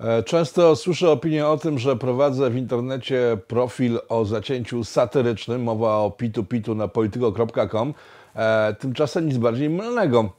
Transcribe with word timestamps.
E, 0.00 0.22
często 0.22 0.76
słyszę 0.76 1.10
opinię 1.10 1.46
o 1.46 1.56
tym, 1.56 1.78
że 1.78 1.96
prowadzę 1.96 2.50
w 2.50 2.56
internecie 2.56 3.38
profil 3.46 3.98
o 4.08 4.24
zacięciu 4.24 4.84
satyrycznym, 4.84 5.62
mowa 5.62 5.96
o 5.96 6.10
pitu 6.10 6.44
pitu 6.44 6.74
na 6.74 6.88
polityko.com. 6.88 7.94
E, 8.36 8.74
tymczasem 8.80 9.26
nic 9.26 9.36
bardziej 9.36 9.70
mylnego. 9.70 10.30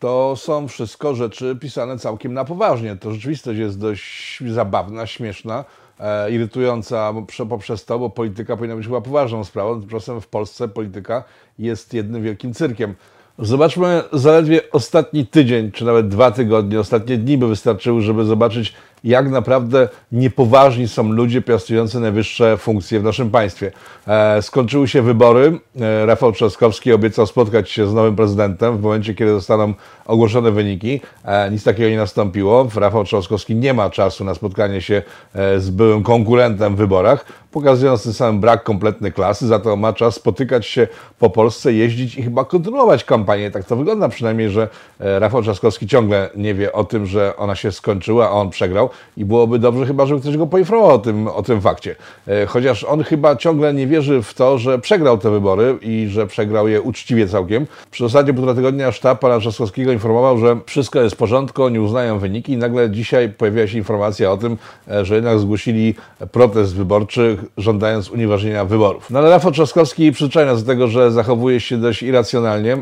To 0.00 0.36
są 0.36 0.68
wszystko 0.68 1.14
rzeczy 1.14 1.56
pisane 1.60 1.98
całkiem 1.98 2.34
na 2.34 2.44
poważnie. 2.44 2.96
To 2.96 3.12
rzeczywistość 3.12 3.58
jest 3.58 3.80
dość 3.80 4.42
zabawna, 4.46 5.06
śmieszna, 5.06 5.64
e, 6.00 6.30
irytująca 6.30 7.14
poprzez 7.48 7.84
to, 7.84 7.98
bo 7.98 8.10
polityka 8.10 8.56
powinna 8.56 8.76
być 8.76 8.86
chyba 8.86 9.00
poważną 9.00 9.44
sprawą. 9.44 9.80
Tymczasem 9.80 10.20
w 10.20 10.28
Polsce 10.28 10.68
polityka 10.68 11.24
jest 11.58 11.94
jednym 11.94 12.22
wielkim 12.22 12.54
cyrkiem. 12.54 12.94
Zobaczmy 13.42 14.02
zaledwie 14.12 14.60
ostatni 14.72 15.26
tydzień, 15.26 15.72
czy 15.72 15.84
nawet 15.84 16.08
dwa 16.08 16.30
tygodnie, 16.30 16.80
ostatnie 16.80 17.18
dni 17.18 17.38
by 17.38 17.48
wystarczyły, 17.48 18.02
żeby 18.02 18.24
zobaczyć, 18.24 18.72
jak 19.04 19.30
naprawdę 19.30 19.88
niepoważni 20.12 20.88
są 20.88 21.12
ludzie 21.12 21.42
piastujący 21.42 22.00
najwyższe 22.00 22.56
funkcje 22.56 23.00
w 23.00 23.04
naszym 23.04 23.30
państwie. 23.30 23.72
E, 24.06 24.42
skończyły 24.42 24.88
się 24.88 25.02
wybory. 25.02 25.58
E, 25.80 26.06
Rafał 26.06 26.32
Trzaskowski 26.32 26.92
obiecał 26.92 27.26
spotkać 27.26 27.70
się 27.70 27.86
z 27.86 27.94
nowym 27.94 28.16
prezydentem 28.16 28.78
w 28.78 28.82
momencie, 28.82 29.14
kiedy 29.14 29.30
zostaną 29.30 29.74
ogłoszone 30.06 30.50
wyniki. 30.50 31.00
E, 31.24 31.50
nic 31.50 31.64
takiego 31.64 31.90
nie 31.90 31.96
nastąpiło. 31.96 32.68
Rafał 32.74 33.04
Trzaskowski 33.04 33.54
nie 33.54 33.74
ma 33.74 33.90
czasu 33.90 34.24
na 34.24 34.34
spotkanie 34.34 34.80
się 34.80 35.02
e, 35.34 35.60
z 35.60 35.70
byłym 35.70 36.02
konkurentem 36.02 36.74
w 36.74 36.78
wyborach, 36.78 37.24
pokazując 37.52 38.02
tym 38.02 38.12
samym 38.12 38.40
brak 38.40 38.64
kompletnej 38.64 39.12
klasy, 39.12 39.46
za 39.46 39.58
to 39.58 39.76
ma 39.76 39.92
czas 39.92 40.14
spotykać 40.14 40.66
się 40.66 40.88
po 41.18 41.30
Polsce, 41.30 41.72
jeździć 41.72 42.16
i 42.16 42.22
chyba 42.22 42.44
kontynuować 42.44 43.04
kampanię. 43.04 43.50
Tak 43.50 43.64
to 43.64 43.76
wygląda 43.76 44.08
przynajmniej, 44.08 44.50
że 44.50 44.68
e, 45.00 45.18
Rafał 45.18 45.42
Trzaskowski 45.42 45.86
ciągle 45.86 46.30
nie 46.36 46.54
wie 46.54 46.72
o 46.72 46.84
tym, 46.84 47.06
że 47.06 47.36
ona 47.36 47.54
się 47.54 47.72
skończyła, 47.72 48.28
a 48.28 48.30
on 48.30 48.50
przegrał 48.50 48.90
i 49.16 49.24
byłoby 49.24 49.58
dobrze 49.58 49.86
chyba, 49.86 50.06
żeby 50.06 50.20
ktoś 50.20 50.36
go 50.36 50.46
poinformował 50.46 50.94
o 50.94 50.98
tym, 50.98 51.28
o 51.28 51.42
tym 51.42 51.60
fakcie. 51.60 51.96
E, 52.28 52.46
chociaż 52.46 52.84
on 52.84 53.04
chyba 53.04 53.36
ciągle 53.36 53.74
nie 53.74 53.86
wierzy 53.86 54.22
w 54.22 54.34
to, 54.34 54.58
że 54.58 54.78
przegrał 54.78 55.18
te 55.18 55.30
wybory 55.30 55.78
i 55.82 56.06
że 56.08 56.26
przegrał 56.26 56.68
je 56.68 56.82
uczciwie 56.82 57.28
całkiem. 57.28 57.66
Przez 57.90 58.06
ostatnie 58.06 58.34
półtora 58.34 58.54
tygodnia 58.54 58.92
sztab 58.92 59.18
pana 59.20 59.38
Trzaskowskiego 59.38 59.92
informował, 59.92 60.38
że 60.38 60.56
wszystko 60.66 61.02
jest 61.02 61.14
w 61.14 61.18
porządku, 61.18 61.68
nie 61.68 61.80
uznają 61.80 62.18
wyniki 62.18 62.52
i 62.52 62.56
nagle 62.56 62.90
dzisiaj 62.90 63.28
pojawiła 63.28 63.66
się 63.66 63.78
informacja 63.78 64.32
o 64.32 64.36
tym, 64.36 64.58
e, 64.88 65.04
że 65.04 65.14
jednak 65.14 65.38
zgłosili 65.38 65.94
protest 66.32 66.74
wyborczy, 66.74 67.36
żądając 67.56 68.10
unieważnienia 68.10 68.64
wyborów. 68.64 69.10
No 69.10 69.18
ale 69.18 69.30
Rafał 69.30 69.52
Trzaskowski 69.52 70.12
przyzwyczaja 70.12 70.54
do 70.54 70.62
tego, 70.62 70.88
że 70.88 71.10
zachowuje 71.10 71.60
się 71.60 71.78
dość 71.78 72.02
irracjonalnie. 72.02 72.72
E, 72.72 72.78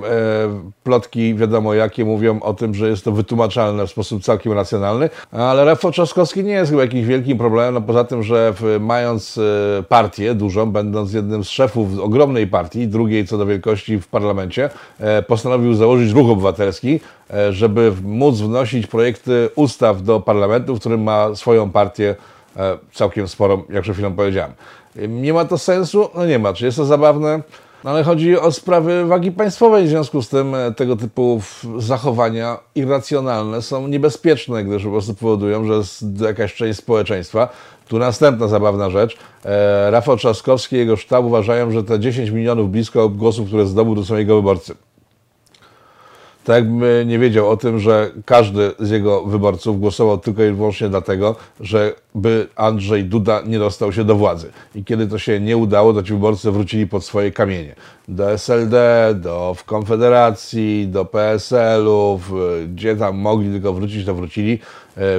plotki 0.84 1.34
wiadomo 1.34 1.74
jakie 1.74 2.04
mówią 2.04 2.40
o 2.40 2.54
tym, 2.54 2.74
że 2.74 2.88
jest 2.88 3.04
to 3.04 3.12
wytłumaczalne 3.12 3.86
w 3.86 3.90
sposób 3.90 4.22
całkiem 4.22 4.52
racjonalny, 4.52 5.10
ale 5.32 5.64
Rafał 5.64 5.92
Trzaskowski 6.00 6.44
nie 6.44 6.52
jest 6.52 6.70
chyba 6.70 6.82
jakimś 6.82 7.06
wielkim 7.06 7.38
problemem, 7.38 7.74
no 7.74 7.80
poza 7.80 8.04
tym, 8.04 8.22
że 8.22 8.54
mając 8.80 9.38
e, 9.38 9.82
partię 9.82 10.34
dużą, 10.34 10.72
będąc 10.72 11.12
jednym 11.12 11.44
z 11.44 11.48
szefów 11.48 11.98
ogromnej 11.98 12.46
partii, 12.46 12.88
drugiej 12.88 13.26
co 13.26 13.38
do 13.38 13.46
wielkości 13.46 13.98
w 13.98 14.08
parlamencie, 14.08 14.70
e, 15.00 15.22
postanowił 15.22 15.74
założyć 15.74 16.12
ruch 16.12 16.30
obywatelski, 16.30 17.00
e, 17.30 17.52
żeby 17.52 17.92
móc 18.02 18.40
wnosić 18.40 18.86
projekty 18.86 19.48
ustaw 19.54 20.02
do 20.02 20.20
parlamentu, 20.20 20.76
w 20.76 20.80
którym 20.80 21.02
ma 21.02 21.34
swoją 21.34 21.70
partię 21.70 22.14
całkiem 22.92 23.28
sporą, 23.28 23.62
jak 23.70 23.82
przed 23.82 23.94
chwilą 23.94 24.12
powiedziałem. 24.12 24.52
Nie 25.08 25.32
ma 25.32 25.44
to 25.44 25.58
sensu? 25.58 26.08
No 26.14 26.26
nie 26.26 26.38
ma. 26.38 26.52
Czy 26.52 26.64
jest 26.64 26.76
to 26.76 26.84
zabawne? 26.84 27.40
No 27.84 27.90
ale 27.90 28.04
chodzi 28.04 28.38
o 28.38 28.52
sprawy 28.52 29.04
wagi 29.06 29.32
państwowej, 29.32 29.84
w 29.84 29.88
związku 29.88 30.22
z 30.22 30.28
tym 30.28 30.54
e, 30.54 30.72
tego 30.72 30.96
typu 30.96 31.40
zachowania 31.78 32.58
irracjonalne 32.74 33.62
są 33.62 33.88
niebezpieczne, 33.88 34.64
gdyż 34.64 34.84
po 34.84 34.90
prostu 34.90 35.14
powodują, 35.14 35.64
że 35.64 35.82
jakaś 36.26 36.54
część 36.54 36.78
społeczeństwa, 36.78 37.48
tu 37.88 37.98
następna 37.98 38.48
zabawna 38.48 38.90
rzecz, 38.90 39.16
e, 39.44 39.90
Rafał 39.90 40.16
Trzaskowski 40.16 40.76
i 40.76 40.78
jego 40.78 40.96
sztab 40.96 41.24
uważają, 41.24 41.70
że 41.70 41.84
te 41.84 42.00
10 42.00 42.30
milionów 42.30 42.70
blisko 42.70 43.08
głosów, 43.08 43.46
które 43.46 43.66
zdobył, 43.66 43.96
to 43.96 44.04
są 44.04 44.16
jego 44.16 44.36
wyborcy 44.36 44.74
tak 46.44 46.56
jakby 46.56 47.04
nie 47.06 47.18
wiedział 47.18 47.50
o 47.50 47.56
tym, 47.56 47.78
że 47.78 48.10
każdy 48.24 48.72
z 48.78 48.90
jego 48.90 49.24
wyborców 49.24 49.80
głosował 49.80 50.18
tylko 50.18 50.44
i 50.44 50.52
wyłącznie 50.52 50.88
dlatego, 50.88 51.36
żeby 51.60 52.48
Andrzej 52.56 53.04
Duda 53.04 53.42
nie 53.46 53.58
dostał 53.58 53.92
się 53.92 54.04
do 54.04 54.14
władzy. 54.14 54.50
I 54.74 54.84
kiedy 54.84 55.06
to 55.06 55.18
się 55.18 55.40
nie 55.40 55.56
udało, 55.56 55.94
to 55.94 56.02
ci 56.02 56.12
wyborcy 56.12 56.50
wrócili 56.50 56.86
pod 56.86 57.04
swoje 57.04 57.32
kamienie. 57.32 57.74
Do 58.08 58.30
SLD, 58.30 58.76
do 59.14 59.56
Konfederacji, 59.66 60.88
do 60.88 61.04
PSL-u, 61.04 62.20
gdzie 62.74 62.96
tam 62.96 63.18
mogli 63.18 63.50
tylko 63.52 63.72
wrócić, 63.72 64.06
to 64.06 64.14
wrócili. 64.14 64.52
E, 64.52 64.58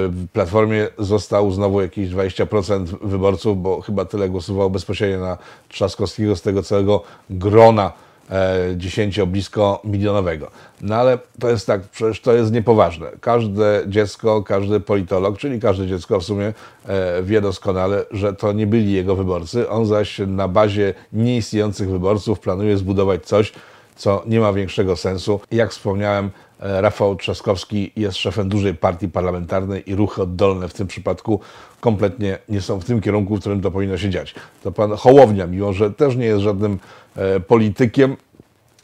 w 0.08 0.28
Platformie 0.32 0.88
został 0.98 1.52
znowu 1.52 1.80
jakieś 1.80 2.10
20% 2.10 2.86
wyborców, 3.02 3.62
bo 3.62 3.80
chyba 3.80 4.04
tyle 4.04 4.28
głosowało 4.28 4.70
bezpośrednio 4.70 5.20
na 5.20 5.38
Trzaskowskiego 5.68 6.36
z 6.36 6.42
tego 6.42 6.62
całego 6.62 7.02
grona 7.30 7.92
E, 8.32 8.76
dziesięcio 8.76 9.26
blisko 9.26 9.80
milionowego. 9.84 10.50
No 10.80 10.96
ale 10.96 11.18
to 11.40 11.48
jest 11.48 11.66
tak, 11.66 11.82
przecież 11.82 12.20
to 12.20 12.32
jest 12.32 12.52
niepoważne. 12.52 13.06
Każde 13.20 13.82
dziecko, 13.86 14.42
każdy 14.42 14.80
politolog, 14.80 15.38
czyli 15.38 15.60
każde 15.60 15.86
dziecko 15.86 16.20
w 16.20 16.24
sumie 16.24 16.52
e, 16.86 17.22
wie 17.22 17.40
doskonale, 17.40 18.04
że 18.10 18.32
to 18.32 18.52
nie 18.52 18.66
byli 18.66 18.92
jego 18.92 19.16
wyborcy. 19.16 19.68
On 19.68 19.86
zaś 19.86 20.20
na 20.26 20.48
bazie 20.48 20.94
nieistniejących 21.12 21.90
wyborców 21.90 22.40
planuje 22.40 22.78
zbudować 22.78 23.24
coś, 23.26 23.52
co 23.96 24.22
nie 24.26 24.40
ma 24.40 24.52
większego 24.52 24.96
sensu. 24.96 25.40
Jak 25.50 25.70
wspomniałem, 25.70 26.30
e, 26.60 26.80
Rafał 26.80 27.16
Trzaskowski 27.16 27.92
jest 27.96 28.16
szefem 28.16 28.48
dużej 28.48 28.74
partii 28.74 29.08
parlamentarnej 29.08 29.90
i 29.90 29.94
ruchy 29.94 30.22
oddolne 30.22 30.68
w 30.68 30.74
tym 30.74 30.86
przypadku 30.86 31.40
kompletnie 31.80 32.38
nie 32.48 32.60
są 32.60 32.80
w 32.80 32.84
tym 32.84 33.00
kierunku, 33.00 33.36
w 33.36 33.40
którym 33.40 33.60
to 33.60 33.70
powinno 33.70 33.98
się 33.98 34.10
dziać. 34.10 34.34
To 34.62 34.72
pan 34.72 34.92
Hołownia, 34.92 35.46
mimo 35.46 35.72
że 35.72 35.90
też 35.90 36.16
nie 36.16 36.26
jest 36.26 36.40
żadnym 36.40 36.78
e, 37.16 37.40
politykiem, 37.40 38.16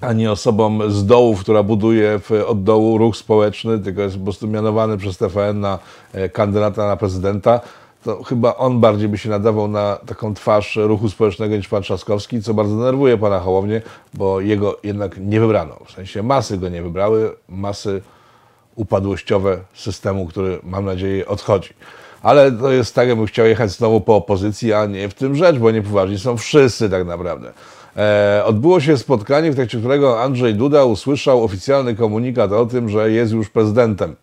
ani 0.00 0.28
osobą 0.28 0.90
z 0.90 1.06
dołu, 1.06 1.36
która 1.36 1.62
buduje 1.62 2.20
od 2.46 2.62
dołu 2.62 2.98
ruch 2.98 3.16
społeczny, 3.16 3.78
tylko 3.78 4.02
jest 4.02 4.16
po 4.16 4.22
prostu 4.22 4.48
mianowany 4.48 4.98
przez 4.98 5.18
TVN 5.18 5.60
na 5.60 5.78
e, 6.12 6.28
kandydata 6.28 6.88
na 6.88 6.96
prezydenta, 6.96 7.60
to 8.04 8.22
chyba 8.22 8.56
on 8.56 8.80
bardziej 8.80 9.08
by 9.08 9.18
się 9.18 9.30
nadawał 9.30 9.68
na 9.68 9.96
taką 10.06 10.34
twarz 10.34 10.76
ruchu 10.76 11.08
społecznego 11.08 11.56
niż 11.56 11.68
pan 11.68 11.82
Trzaskowski, 11.82 12.42
co 12.42 12.54
bardzo 12.54 12.76
denerwuje 12.76 13.18
pana 13.18 13.40
Hołownię, 13.40 13.82
bo 14.14 14.40
jego 14.40 14.78
jednak 14.84 15.18
nie 15.18 15.40
wybrano. 15.40 15.76
W 15.86 15.92
sensie 15.92 16.22
masy 16.22 16.58
go 16.58 16.68
nie 16.68 16.82
wybrały, 16.82 17.34
masy 17.48 18.02
upadłościowe 18.76 19.58
systemu, 19.74 20.26
który 20.26 20.58
mam 20.62 20.84
nadzieję 20.84 21.26
odchodzi. 21.26 21.70
Ale 22.22 22.52
to 22.52 22.70
jest 22.70 22.94
tak, 22.94 23.08
jakbym 23.08 23.26
chciał 23.26 23.46
jechać 23.46 23.70
znowu 23.70 24.00
po 24.00 24.16
opozycji, 24.16 24.72
a 24.72 24.86
nie 24.86 25.08
w 25.08 25.14
tym 25.14 25.34
rzecz, 25.34 25.58
bo 25.58 25.70
niepoważni 25.70 26.18
są 26.18 26.36
wszyscy 26.36 26.90
tak 26.90 27.06
naprawdę. 27.06 27.52
E, 27.96 28.42
odbyło 28.44 28.80
się 28.80 28.98
spotkanie, 28.98 29.50
w 29.50 29.54
trakcie 29.54 29.78
którego 29.78 30.22
Andrzej 30.22 30.54
Duda 30.54 30.84
usłyszał 30.84 31.44
oficjalny 31.44 31.94
komunikat 31.94 32.52
o 32.52 32.66
tym, 32.66 32.88
że 32.88 33.10
jest 33.10 33.32
już 33.32 33.48
prezydentem. 33.48 34.16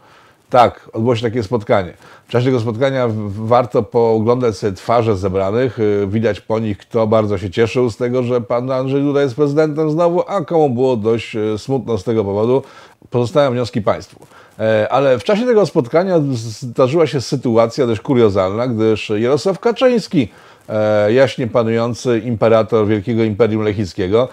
Tak, 0.55 0.89
odbyło 0.93 1.15
się 1.15 1.21
takie 1.21 1.43
spotkanie. 1.43 1.93
W 2.27 2.31
czasie 2.31 2.45
tego 2.45 2.59
spotkania 2.59 3.07
warto 3.27 3.83
pooglądać 3.83 4.57
sobie 4.57 4.73
twarze 4.73 5.17
zebranych. 5.17 5.79
Y, 5.79 6.07
widać 6.07 6.41
po 6.41 6.59
nich, 6.59 6.77
kto 6.77 7.07
bardzo 7.07 7.37
się 7.37 7.49
cieszył 7.49 7.89
z 7.89 7.97
tego, 7.97 8.23
że 8.23 8.41
pan 8.41 8.71
Andrzej 8.71 9.01
Duda 9.01 9.21
jest 9.21 9.35
prezydentem 9.35 9.91
znowu, 9.91 10.23
a 10.27 10.41
komu 10.41 10.69
było 10.69 10.97
dość 10.97 11.35
y, 11.35 11.57
smutno 11.57 11.97
z 11.97 12.03
tego 12.03 12.23
powodu. 12.23 12.63
Pozostają 13.09 13.51
wnioski 13.51 13.81
państwu. 13.81 14.25
E, 14.59 14.87
ale 14.91 15.19
w 15.19 15.23
czasie 15.23 15.45
tego 15.45 15.65
spotkania 15.65 16.19
zdarzyła 16.31 17.07
się 17.07 17.21
sytuacja 17.21 17.87
dość 17.87 18.01
kuriozalna, 18.01 18.67
gdyż 18.67 19.11
Jarosław 19.15 19.59
Kaczyński, 19.59 20.27
e, 20.69 21.13
jaśnie 21.13 21.47
panujący 21.47 22.19
imperator 22.19 22.87
Wielkiego 22.87 23.23
Imperium 23.23 23.63
Lechickiego, 23.63 24.27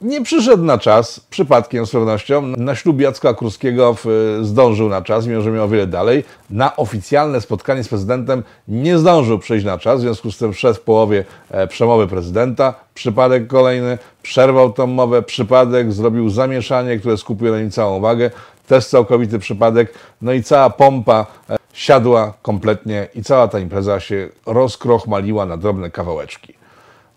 nie 0.00 0.22
przyszedł 0.22 0.64
na 0.64 0.78
czas, 0.78 1.20
przypadkiem 1.20 1.86
z 1.86 1.90
pewnością. 1.90 2.42
Na 2.42 2.74
ślub 2.74 3.00
Jacka 3.00 3.34
Kurskiego 3.34 3.96
zdążył 4.42 4.88
na 4.88 5.02
czas, 5.02 5.26
mimo 5.26 5.42
że 5.42 5.50
miał 5.50 5.64
o 5.64 5.68
wiele 5.68 5.86
dalej. 5.86 6.24
Na 6.50 6.76
oficjalne 6.76 7.40
spotkanie 7.40 7.84
z 7.84 7.88
prezydentem 7.88 8.42
nie 8.68 8.98
zdążył 8.98 9.38
przyjść 9.38 9.66
na 9.66 9.78
czas, 9.78 9.98
w 9.98 10.02
związku 10.02 10.32
z 10.32 10.38
tym 10.38 10.52
wszedł 10.52 10.74
w 10.74 10.80
połowie 10.80 11.24
e, 11.50 11.66
przemowy 11.66 12.06
prezydenta. 12.06 12.74
Przypadek 12.94 13.46
kolejny, 13.46 13.98
przerwał 14.22 14.72
tą 14.72 14.86
mowę, 14.86 15.22
przypadek, 15.22 15.92
zrobił 15.92 16.30
zamieszanie, 16.30 16.98
które 16.98 17.16
skupuje 17.16 17.52
na 17.52 17.60
nim 17.60 17.70
całą 17.70 17.96
uwagę. 17.96 18.30
Też 18.66 18.86
całkowity 18.86 19.38
przypadek. 19.38 19.94
No 20.22 20.32
i 20.32 20.42
cała 20.42 20.70
pompa 20.70 21.26
e, 21.50 21.56
siadła 21.72 22.32
kompletnie 22.42 23.08
i 23.14 23.22
cała 23.22 23.48
ta 23.48 23.58
impreza 23.58 24.00
się 24.00 24.28
rozkrochmaliła 24.46 25.46
na 25.46 25.56
drobne 25.56 25.90
kawałeczki. 25.90 26.54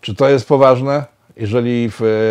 Czy 0.02 0.16
to 0.16 0.30
jest 0.30 0.48
poważne? 0.48 1.06
Jeżeli 1.42 1.90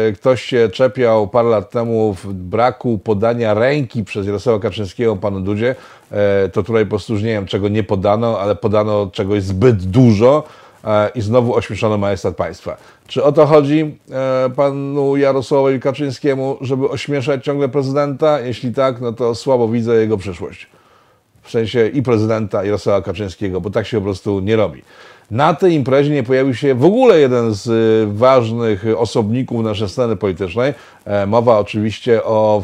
e, 0.09 0.13
ktoś 0.13 0.43
się 0.43 0.69
czepiał 0.69 1.29
parę 1.29 1.49
lat 1.49 1.71
temu 1.71 2.15
w 2.15 2.33
braku 2.33 2.99
podania 2.99 3.55
ręki 3.55 4.05
przez 4.05 4.27
Jarosława 4.27 4.59
Kaczyńskiego 4.59 5.17
panu 5.17 5.41
Dudzie, 5.41 5.75
e, 6.11 6.49
to 6.49 6.63
tutaj 6.63 6.85
po 6.85 6.91
prostu 6.91 7.15
nie 7.15 7.21
wiem, 7.21 7.47
czego 7.47 7.69
nie 7.69 7.83
podano, 7.83 8.41
ale 8.41 8.57
podano 8.57 9.11
czegoś 9.13 9.43
zbyt 9.43 9.85
dużo 9.85 10.45
e, 10.85 11.11
i 11.15 11.21
znowu 11.21 11.55
ośmieszono 11.55 11.99
majestat 11.99 12.37
państwa. 12.37 12.77
Czy 13.07 13.25
o 13.25 13.33
to 13.33 13.47
chodzi 13.47 13.99
panu 14.57 15.17
Jarosławowi 15.17 15.81
Kaczyńskiemu, 15.81 16.59
żeby 16.61 16.89
ośmieszać 16.89 17.45
ciągle 17.45 17.69
prezydenta? 17.69 18.41
Jeśli 18.41 18.75
tak, 18.75 19.01
no 19.01 19.13
to 19.13 19.35
słabo 19.35 19.69
widzę 19.69 19.95
jego 19.95 20.19
przyszłość. 20.19 20.67
w 21.43 21.51
sensie 21.51 21.87
i 21.87 22.03
prezydenta 22.03 22.65
Jarosława 22.65 23.03
Kaczyńskiego, 23.03 23.61
bo 23.61 23.71
tak 23.71 23.87
się 23.87 23.99
po 23.99 24.05
prostu 24.05 24.41
nie 24.41 24.57
robi. 24.57 24.83
Na 25.31 25.55
tej 25.55 25.75
imprezie 25.75 26.11
nie 26.11 26.23
pojawił 26.23 26.55
się 26.55 26.75
w 26.75 26.85
ogóle 26.85 27.21
jeden 27.21 27.55
z 27.55 27.67
y, 27.67 28.17
ważnych 28.17 28.85
osobników 28.97 29.65
naszej 29.65 29.89
sceny 29.89 30.17
politycznej. 30.17 30.75
E, 31.05 31.27
mowa 31.27 31.59
oczywiście 31.59 32.25
o 32.25 32.63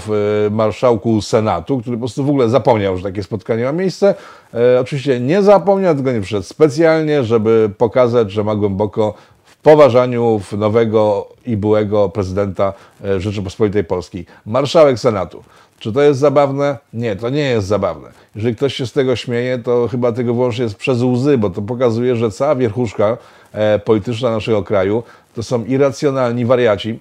marszałku 0.51 1.23
Senatu, 1.23 1.79
który 1.79 1.97
po 1.97 2.01
prostu 2.01 2.25
w 2.25 2.31
ogóle 2.31 2.49
zapomniał, 2.49 2.97
że 2.97 3.03
takie 3.03 3.23
spotkanie 3.23 3.65
ma 3.65 3.73
miejsce. 3.73 4.15
E, 4.55 4.81
oczywiście 4.81 5.21
nie 5.21 5.43
zapomniał, 5.43 5.95
tylko 5.95 6.13
nie 6.13 6.21
przyszedł 6.21 6.47
specjalnie, 6.47 7.25
żeby 7.25 7.71
pokazać, 7.79 8.31
że 8.31 8.45
ma 8.45 8.55
głęboko 8.55 9.15
w 9.45 9.57
poważaniu 9.57 10.41
nowego 10.59 11.29
i 11.47 11.57
byłego 11.57 12.09
prezydenta 12.09 12.73
e, 13.05 13.21
Rzeczypospolitej 13.21 13.85
Polskiej. 13.85 14.27
Marszałek 14.47 14.99
Senatu. 14.99 15.43
Czy 15.78 15.93
to 15.93 16.02
jest 16.02 16.20
zabawne? 16.20 16.78
Nie, 16.93 17.17
to 17.17 17.31
nie 17.31 17.50
jest 17.50 17.67
zabawne. 17.67 18.08
Jeżeli 18.34 18.56
ktoś 18.56 18.75
się 18.75 18.87
z 18.87 18.93
tego 18.93 19.17
śmieje, 19.17 19.58
to 19.58 19.88
chyba 19.88 20.12
tego 20.12 20.34
wyłącznie 20.34 20.64
jest 20.64 20.76
przez 20.76 21.02
łzy, 21.02 21.38
bo 21.38 21.50
to 21.50 21.62
pokazuje, 21.62 22.17
że 22.17 22.31
cała 22.31 22.55
wierchuszka 22.55 23.19
e, 23.52 23.78
polityczna 23.78 24.31
naszego 24.31 24.62
kraju 24.62 25.02
to 25.34 25.43
są 25.43 25.64
irracjonalni 25.64 26.44
wariaci 26.44 27.00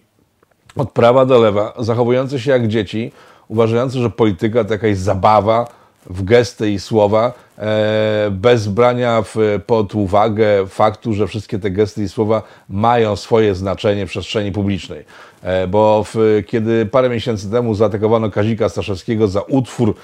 od 0.76 0.92
prawa 0.92 1.26
do 1.26 1.40
lewa, 1.40 1.74
zachowujący 1.80 2.40
się 2.40 2.52
jak 2.52 2.68
dzieci, 2.68 3.12
uważający, 3.48 4.00
że 4.00 4.10
polityka 4.10 4.64
to 4.64 4.74
jakaś 4.74 4.98
zabawa 4.98 5.68
w 6.10 6.24
gesty 6.24 6.72
i 6.72 6.80
słowa, 6.80 7.34
e, 7.58 8.28
bez 8.32 8.68
brania 8.68 9.22
w, 9.22 9.36
pod 9.66 9.96
uwagę 9.96 10.68
faktu, 10.68 11.14
że 11.14 11.28
wszystkie 11.28 11.60
te 11.60 11.72
gesty 11.72 12.04
i 12.04 12.10
słowa 12.10 12.42
mają 12.70 13.16
swoje 13.16 13.56
znaczenie 13.56 14.06
w 14.06 14.10
przestrzeni 14.10 14.52
publicznej. 14.52 15.06
E, 15.42 15.68
bo 15.68 16.04
w, 16.04 16.44
kiedy 16.48 16.86
parę 16.86 17.10
miesięcy 17.10 17.52
temu 17.52 17.76
zaatakowano 17.76 18.32
Kazika 18.32 18.70
Staszewskiego 18.70 19.28
za 19.28 19.42
utwór 19.42 19.96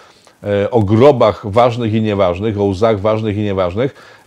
e, 0.44 0.72
o 0.72 0.82
grobach 0.84 1.52
ważnych 1.52 1.94
i 1.94 2.02
nieważnych, 2.02 2.60
o 2.60 2.64
łzach 2.64 3.00
ważnych 3.00 3.38
i 3.38 3.42
nieważnych, 3.42 4.22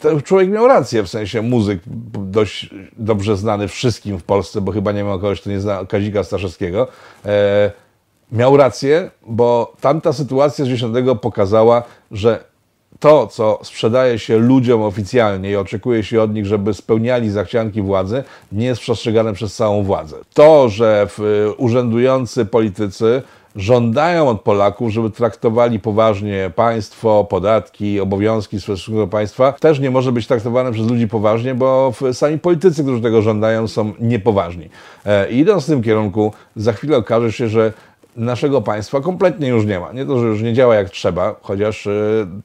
ten 0.00 0.22
człowiek 0.22 0.50
miał 0.50 0.68
rację, 0.68 1.02
w 1.02 1.08
sensie 1.08 1.42
muzyk 1.42 1.80
dość 2.18 2.70
dobrze 2.98 3.36
znany 3.36 3.68
wszystkim 3.68 4.18
w 4.18 4.22
Polsce, 4.22 4.60
bo 4.60 4.72
chyba 4.72 4.92
nie 4.92 5.04
ma 5.04 5.12
kogoś, 5.12 5.40
kto 5.40 5.50
nie 5.50 5.60
zna 5.60 5.86
Kazika 5.86 6.24
Staszewskiego. 6.24 6.88
Miał 8.32 8.56
rację, 8.56 9.10
bo 9.26 9.72
tamta 9.80 10.12
sytuacja 10.12 10.64
z 10.64 10.68
10 10.68 10.96
pokazała, 11.20 11.82
że 12.10 12.44
to, 13.00 13.26
co 13.26 13.58
sprzedaje 13.62 14.18
się 14.18 14.38
ludziom 14.38 14.82
oficjalnie 14.82 15.50
i 15.50 15.56
oczekuje 15.56 16.02
się 16.02 16.22
od 16.22 16.34
nich, 16.34 16.46
żeby 16.46 16.74
spełniali 16.74 17.30
zachcianki 17.30 17.82
władzy, 17.82 18.24
nie 18.52 18.66
jest 18.66 18.80
przestrzegane 18.80 19.32
przez 19.32 19.54
całą 19.54 19.82
władzę. 19.82 20.16
To, 20.34 20.68
że 20.68 21.08
urzędujący 21.58 22.46
politycy 22.46 23.22
żądają 23.56 24.28
od 24.28 24.40
Polaków, 24.40 24.90
żeby 24.90 25.10
traktowali 25.10 25.80
poważnie 25.80 26.50
państwo, 26.56 27.24
podatki, 27.24 28.00
obowiązki 28.00 28.60
stosunku 28.60 29.00
do 29.00 29.06
państwa, 29.06 29.52
też 29.52 29.80
nie 29.80 29.90
może 29.90 30.12
być 30.12 30.26
traktowane 30.26 30.72
przez 30.72 30.88
ludzi 30.88 31.08
poważnie, 31.08 31.54
bo 31.54 31.92
sami 32.12 32.38
politycy, 32.38 32.82
którzy 32.82 33.02
tego 33.02 33.22
żądają, 33.22 33.68
są 33.68 33.92
niepoważni. 34.00 34.68
E, 35.06 35.30
I 35.30 35.38
idąc 35.38 35.64
w 35.64 35.66
tym 35.66 35.82
kierunku, 35.82 36.32
za 36.56 36.72
chwilę 36.72 36.96
okaże 36.96 37.32
się, 37.32 37.48
że 37.48 37.72
naszego 38.16 38.62
państwa 38.62 39.00
kompletnie 39.00 39.48
już 39.48 39.66
nie 39.66 39.80
ma. 39.80 39.92
Nie 39.92 40.06
to, 40.06 40.20
że 40.20 40.26
już 40.26 40.42
nie 40.42 40.54
działa 40.54 40.74
jak 40.74 40.90
trzeba, 40.90 41.36
chociaż 41.42 41.86
e, 41.86 41.90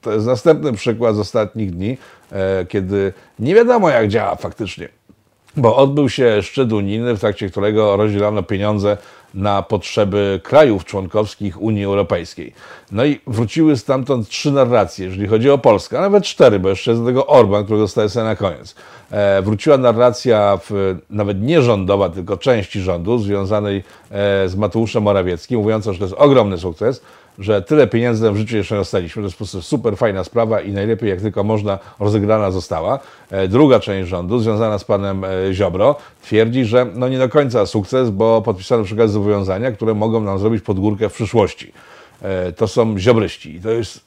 to 0.00 0.12
jest 0.12 0.26
następny 0.26 0.72
przykład 0.72 1.16
z 1.16 1.18
ostatnich 1.18 1.70
dni, 1.70 1.98
e, 2.32 2.66
kiedy 2.68 3.12
nie 3.38 3.54
wiadomo 3.54 3.90
jak 3.90 4.08
działa 4.08 4.36
faktycznie. 4.36 4.88
Bo 5.56 5.76
odbył 5.76 6.08
się 6.08 6.42
szczyt 6.42 6.72
unijny, 6.72 7.14
w 7.14 7.20
trakcie 7.20 7.50
którego 7.50 7.96
rozdzielono 7.96 8.42
pieniądze 8.42 8.96
na 9.36 9.62
potrzeby 9.62 10.40
krajów 10.42 10.84
członkowskich 10.84 11.62
Unii 11.62 11.84
Europejskiej. 11.84 12.52
No 12.92 13.04
i 13.04 13.20
wróciły 13.26 13.76
stamtąd 13.76 14.28
trzy 14.28 14.52
narracje, 14.52 15.06
jeżeli 15.06 15.26
chodzi 15.26 15.50
o 15.50 15.58
Polskę, 15.58 15.98
a 15.98 16.00
nawet 16.00 16.24
cztery, 16.24 16.58
bo 16.58 16.68
jeszcze 16.68 16.90
jest 16.90 17.02
do 17.02 17.06
tego 17.06 17.26
Orban, 17.26 17.64
którego 17.64 17.84
zostaje 17.84 18.08
sobie 18.08 18.24
na 18.24 18.36
koniec. 18.36 18.74
E, 19.10 19.42
wróciła 19.42 19.78
narracja 19.78 20.58
w, 20.70 20.98
nawet 21.10 21.42
nie 21.42 21.62
rządowa, 21.62 22.08
tylko 22.08 22.36
części 22.36 22.80
rządu, 22.80 23.18
związanej 23.18 23.76
e, 24.10 24.48
z 24.48 24.56
Mateuszem 24.56 25.02
Morawieckim, 25.02 25.60
mówiąca, 25.60 25.92
że 25.92 25.98
to 25.98 26.04
jest 26.04 26.16
ogromny 26.18 26.58
sukces, 26.58 27.02
że 27.38 27.62
tyle 27.62 27.86
pieniędzy 27.86 28.30
w 28.30 28.36
życiu 28.36 28.56
jeszcze 28.56 28.74
nie 28.74 28.80
dostaliśmy. 28.80 29.22
To 29.22 29.26
jest 29.26 29.36
po 29.36 29.38
prostu 29.38 29.62
super 29.62 29.96
fajna 29.96 30.24
sprawa 30.24 30.60
i 30.60 30.72
najlepiej 30.72 31.10
jak 31.10 31.20
tylko 31.20 31.44
można 31.44 31.78
rozegrana 32.00 32.50
została. 32.50 32.98
E, 33.30 33.48
druga 33.48 33.80
część 33.80 34.08
rządu, 34.08 34.38
związana 34.38 34.78
z 34.78 34.84
panem 34.84 35.22
Ziobro, 35.52 35.96
twierdzi, 36.26 36.64
że 36.64 36.86
no 36.94 37.08
nie 37.08 37.18
do 37.18 37.28
końca 37.28 37.66
sukces, 37.66 38.10
bo 38.10 38.42
podpisano 38.42 38.84
przykład 38.84 39.10
zobowiązania, 39.10 39.72
które 39.72 39.94
mogą 39.94 40.20
nam 40.20 40.38
zrobić 40.38 40.62
podgórkę 40.64 41.08
w 41.08 41.12
przyszłości. 41.12 41.72
To 42.56 42.68
są 42.68 42.98
ziobryści 42.98 43.54
i 43.54 43.60
to 43.60 43.70
jest 43.70 44.00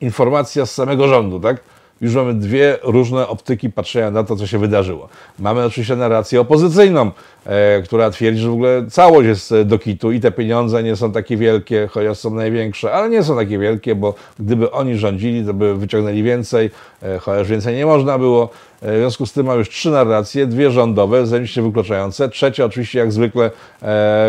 informacja 0.00 0.66
z 0.66 0.74
samego 0.74 1.08
rządu, 1.08 1.40
tak? 1.40 1.60
Już 2.00 2.14
mamy 2.14 2.34
dwie 2.34 2.78
różne 2.82 3.28
optyki 3.28 3.70
patrzenia 3.70 4.10
na 4.10 4.24
to, 4.24 4.36
co 4.36 4.46
się 4.46 4.58
wydarzyło. 4.58 5.08
Mamy 5.38 5.64
oczywiście 5.64 5.96
narrację 5.96 6.40
opozycyjną, 6.40 7.10
e, 7.46 7.82
która 7.82 8.10
twierdzi, 8.10 8.40
że 8.40 8.48
w 8.48 8.52
ogóle 8.52 8.86
całość 8.90 9.28
jest 9.28 9.54
do 9.64 9.78
kitu 9.78 10.12
i 10.12 10.20
te 10.20 10.32
pieniądze 10.32 10.82
nie 10.82 10.96
są 10.96 11.12
takie 11.12 11.36
wielkie, 11.36 11.88
chociaż 11.90 12.18
są 12.18 12.34
największe, 12.34 12.92
ale 12.92 13.10
nie 13.10 13.22
są 13.22 13.36
takie 13.36 13.58
wielkie, 13.58 13.94
bo 13.94 14.14
gdyby 14.38 14.70
oni 14.70 14.96
rządzili, 14.96 15.46
to 15.46 15.54
by 15.54 15.74
wyciągnęli 15.74 16.22
więcej, 16.22 16.70
e, 17.02 17.18
chociaż 17.18 17.48
więcej 17.48 17.76
nie 17.76 17.86
można 17.86 18.18
było. 18.18 18.50
E, 18.82 18.92
w 18.92 18.98
związku 18.98 19.26
z 19.26 19.32
tym 19.32 19.46
mamy 19.46 19.58
już 19.58 19.68
trzy 19.68 19.90
narracje, 19.90 20.46
dwie 20.46 20.70
rządowe, 20.70 21.26
zajęcie 21.26 21.62
wykluczające. 21.62 22.28
Trzecia 22.28 22.64
oczywiście 22.64 22.98
jak 22.98 23.12
zwykle, 23.12 23.44
e, 23.44 23.50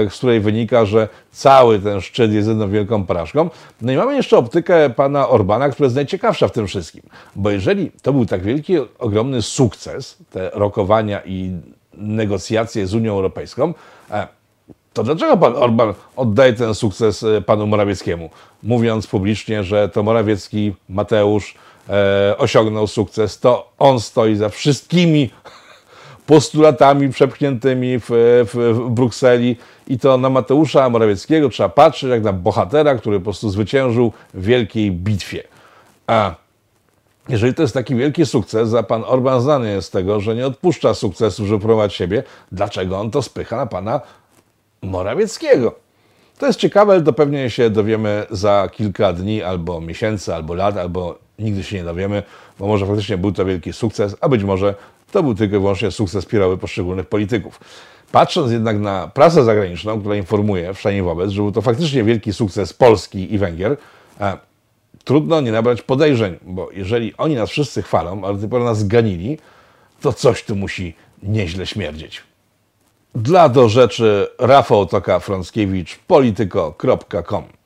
z 0.09 0.17
której 0.17 0.39
wynika, 0.39 0.85
że 0.85 1.07
cały 1.31 1.79
ten 1.79 2.01
szczyt 2.01 2.31
jest 2.31 2.47
jedną 2.47 2.69
wielką 2.69 3.05
porażką. 3.05 3.49
No 3.81 3.91
i 3.91 3.97
mamy 3.97 4.15
jeszcze 4.15 4.37
optykę 4.37 4.89
pana 4.89 5.29
Orbana, 5.29 5.69
która 5.69 5.85
jest 5.85 5.95
najciekawsza 5.95 6.47
w 6.47 6.51
tym 6.51 6.67
wszystkim. 6.67 7.03
Bo 7.35 7.51
jeżeli 7.61 7.91
to 8.01 8.13
był 8.13 8.25
tak 8.25 8.41
wielki, 8.41 8.73
ogromny 8.99 9.41
sukces, 9.41 10.17
te 10.31 10.49
rokowania 10.53 11.21
i 11.25 11.51
negocjacje 11.93 12.87
z 12.87 12.93
Unią 12.93 13.13
Europejską, 13.13 13.73
e, 14.11 14.27
to 14.93 15.03
dlaczego 15.03 15.37
pan 15.37 15.55
Orban 15.55 15.93
oddaje 16.15 16.53
ten 16.53 16.75
sukces 16.75 17.25
panu 17.45 17.67
Morawieckiemu, 17.67 18.29
mówiąc 18.63 19.07
publicznie, 19.07 19.63
że 19.63 19.89
to 19.89 20.03
Morawiecki, 20.03 20.73
Mateusz, 20.89 21.55
e, 21.89 22.37
osiągnął 22.37 22.87
sukces, 22.87 23.39
to 23.39 23.71
on 23.79 23.99
stoi 23.99 24.35
za 24.35 24.49
wszystkimi 24.49 25.29
postulatami 26.25 27.09
przepchniętymi 27.09 27.99
w, 27.99 28.05
w, 28.09 28.73
w, 28.73 28.89
Brukseli 28.89 29.55
i 29.87 29.99
to 29.99 30.17
na 30.17 30.29
Mateusza 30.29 30.89
Morawieckiego 30.89 31.49
trzeba 31.49 31.69
patrzeć 31.69 32.09
jak 32.09 32.23
na 32.23 32.33
bohatera, 32.33 32.95
który 32.95 33.19
po 33.19 33.23
prostu 33.23 33.49
zwyciężył 33.49 34.11
w 34.33 34.45
wielkiej 34.45 34.91
bitwie. 34.91 35.43
A 36.07 36.40
jeżeli 37.29 37.53
to 37.53 37.61
jest 37.61 37.73
taki 37.73 37.95
wielki 37.95 38.25
sukces, 38.25 38.73
a 38.73 38.83
pan 38.83 39.03
Orban 39.07 39.41
znany 39.41 39.71
jest 39.71 39.87
z 39.87 39.91
tego, 39.91 40.19
że 40.19 40.35
nie 40.35 40.47
odpuszcza 40.47 40.93
sukcesu, 40.93 41.45
żeby 41.45 41.59
promować 41.59 41.93
siebie, 41.93 42.23
dlaczego 42.51 42.99
on 42.99 43.11
to 43.11 43.21
spycha 43.21 43.57
na 43.57 43.65
pana 43.65 44.01
Morawieckiego? 44.81 45.75
To 46.37 46.47
jest 46.47 46.59
ciekawe, 46.59 46.93
ale 46.93 47.01
to 47.01 47.13
pewnie 47.13 47.49
się 47.49 47.69
dowiemy 47.69 48.25
za 48.31 48.69
kilka 48.71 49.13
dni, 49.13 49.43
albo 49.43 49.81
miesięcy, 49.81 50.35
albo 50.35 50.53
lat, 50.53 50.77
albo 50.77 51.17
nigdy 51.39 51.63
się 51.63 51.77
nie 51.77 51.83
dowiemy, 51.83 52.23
bo 52.59 52.67
może 52.67 52.85
faktycznie 52.85 53.17
był 53.17 53.31
to 53.31 53.45
wielki 53.45 53.73
sukces, 53.73 54.15
a 54.21 54.29
być 54.29 54.43
może 54.43 54.75
to 55.11 55.23
był 55.23 55.35
tylko 55.35 55.55
i 55.55 55.59
wyłącznie 55.59 55.91
sukces 55.91 56.25
pirowy 56.25 56.57
poszczególnych 56.57 57.05
polityków. 57.07 57.59
Patrząc 58.11 58.51
jednak 58.51 58.79
na 58.79 59.07
prasę 59.07 59.43
zagraniczną, 59.43 59.99
która 59.99 60.15
informuje 60.15 60.73
wszędzie 60.73 61.03
wobec, 61.03 61.31
że 61.31 61.41
był 61.41 61.51
to 61.51 61.61
faktycznie 61.61 62.03
wielki 62.03 62.33
sukces 62.33 62.73
Polski 62.73 63.33
i 63.33 63.37
Węgier, 63.37 63.77
e, 64.19 64.37
trudno 65.03 65.41
nie 65.41 65.51
nabrać 65.51 65.81
podejrzeń, 65.81 66.37
bo 66.41 66.71
jeżeli 66.71 67.17
oni 67.17 67.35
nas 67.35 67.49
wszyscy 67.49 67.81
chwalą, 67.81 68.25
ale 68.25 68.37
dopiero 68.37 68.63
nas 68.63 68.79
zganili, 68.79 69.37
to 70.01 70.13
coś 70.13 70.43
tu 70.43 70.55
musi 70.55 70.93
nieźle 71.23 71.65
śmierdzieć. 71.65 72.23
Dla 73.15 73.49
do 73.49 73.69
rzeczy 73.69 74.27
Rafał 74.39 74.85
Toka-Frąckiewicz, 74.85 75.99
polityko.com 76.07 77.60